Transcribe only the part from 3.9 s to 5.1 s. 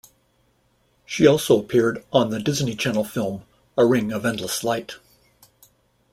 of Endless Light".